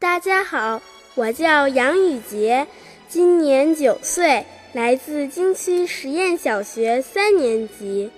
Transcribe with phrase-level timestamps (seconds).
[0.00, 0.80] 大家好，
[1.16, 2.68] 我叫杨雨洁，
[3.08, 8.12] 今年九岁，来自京区实验小学三年级。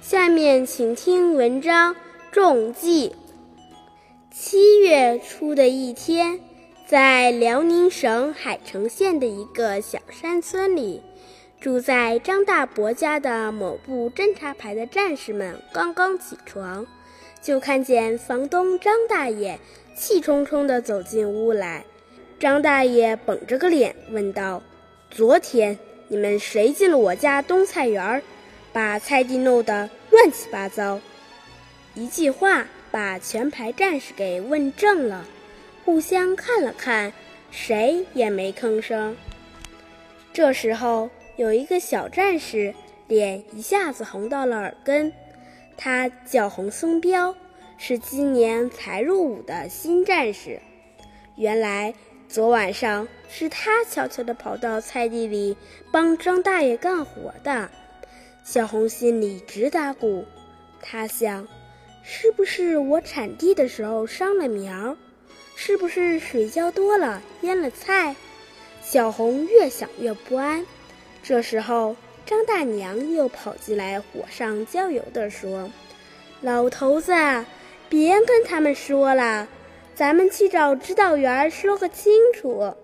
[0.00, 1.94] 下面请听文章
[2.32, 3.10] 《中计》。
[4.32, 6.40] 七月初的一天，
[6.84, 11.00] 在辽宁省海城县的一个小山村里。
[11.60, 16.84] 住在张大伯家的某部侦察排的战士们刚刚起床，
[17.40, 19.60] 就看见房东张大爷
[19.94, 21.84] 气冲冲地走进屋来。
[22.38, 24.62] 张大爷绷着个脸问道
[25.10, 25.78] ：“昨天
[26.08, 28.22] 你们谁进了我家冬菜园，
[28.72, 31.00] 把菜地弄得乱七八糟？”
[31.94, 35.24] 一句话把全排战士给问正了，
[35.84, 37.12] 互相看了看，
[37.50, 39.16] 谁也没吭声。
[40.32, 41.10] 这时候。
[41.36, 42.72] 有一个小战士，
[43.08, 45.12] 脸一下子红到了耳根。
[45.76, 47.34] 他叫红松彪，
[47.86, 50.58] 是今年才入伍的新战士。
[51.36, 51.92] 原来
[52.30, 55.54] 昨晚上是他悄悄地跑到菜地里
[55.92, 57.68] 帮张大爷干活的。
[58.42, 60.24] 小红心里直打鼓，
[60.80, 61.46] 他想：
[62.02, 64.96] 是不是我铲地的时候伤了苗？
[65.54, 68.16] 是不是水浇多了淹了菜？
[68.80, 70.64] 小红越想越不安。
[71.22, 75.70] 这时候，张大娘又跑进来，火上浇油地说
[76.40, 77.12] ：“老头子，
[77.94, 79.46] 别跟他们说了，
[79.94, 82.74] 咱们去找指导员说个清楚。”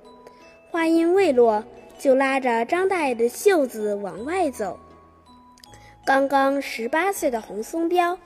[0.70, 1.64] 话音未落，
[1.98, 4.78] 就拉着张大爷的袖子往外走。
[6.06, 8.16] 刚刚十八岁的洪松彪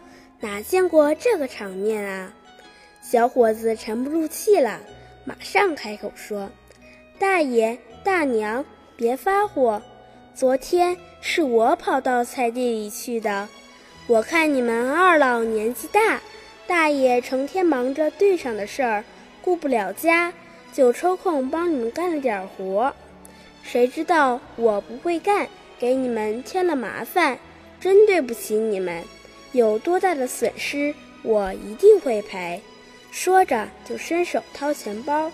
[0.40, 2.34] 哪见过这个场面啊？
[3.00, 4.80] 小伙子沉不住气了，
[5.24, 6.50] 马上开口说
[7.18, 8.62] ：“大爷大娘，
[8.94, 9.80] 别发火。”
[10.36, 13.48] 昨天是我跑到菜地里去的，
[14.06, 16.20] 我看你们二老年纪大，
[16.66, 19.04] 大爷成天忙着队上的事儿，
[19.42, 20.32] 顾不了家，
[20.72, 22.94] 就抽空帮你们干了点活。
[23.62, 25.48] 谁知道我不会干，
[25.78, 27.38] 给你们添了麻烦，
[27.80, 29.04] 真对不起你们。
[29.52, 32.60] 有多大的损失，我一定会赔。
[33.10, 35.30] 说着就伸手掏钱包。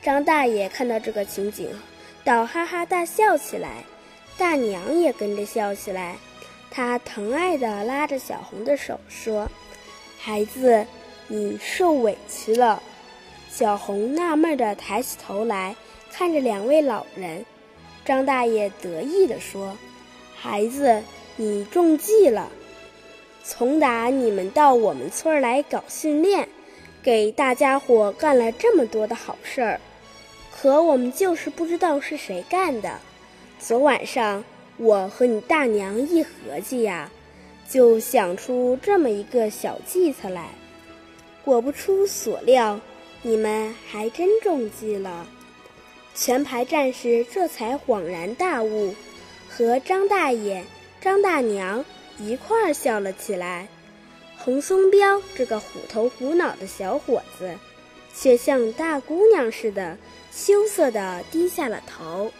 [0.00, 1.68] 张大爷看到这个情景。
[2.24, 3.84] 倒哈哈大笑起来，
[4.36, 6.16] 大娘也跟着笑起来。
[6.70, 9.50] 她疼爱地拉着小红的手说
[10.18, 10.86] ：“孩子，
[11.28, 12.82] 你受委屈了。”
[13.50, 15.74] 小红纳闷地抬起头来
[16.12, 17.44] 看着两位老人。
[18.04, 19.76] 张大爷得意地说
[20.36, 21.02] ：“孩子，
[21.36, 22.50] 你中计了。
[23.42, 26.48] 从打你们到我们村来搞训练，
[27.02, 29.80] 给大家伙干了这么多的好事儿。”
[30.60, 32.98] 可我们就是不知道是谁干的。
[33.60, 34.44] 昨晚上
[34.76, 37.10] 我和你大娘一合计呀，
[37.68, 40.48] 就想出这么一个小计策来。
[41.44, 42.80] 果不出所料，
[43.22, 45.26] 你们还真中计了。
[46.14, 48.94] 全排战士这才恍然大悟，
[49.48, 50.64] 和张大爷、
[51.00, 51.84] 张大娘
[52.18, 53.68] 一块儿笑了起来。
[54.38, 57.56] 洪松彪这个虎头虎脑的小伙子。
[58.14, 59.96] 却像大姑娘似的
[60.32, 62.32] 羞涩地低下了头。